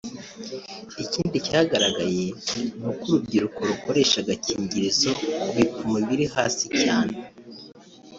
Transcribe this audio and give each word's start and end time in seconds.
Ikindi 1.03 1.37
cyagaragaye 1.47 2.25
ni 2.79 2.85
uko 2.91 3.03
urubyiruko 3.07 3.59
rukoresha 3.69 4.17
agakingirizo 4.23 5.09
ku 5.39 5.47
bipimo 5.55 5.97
biri 6.07 6.25
hasi 6.35 6.65
cyane 6.81 7.15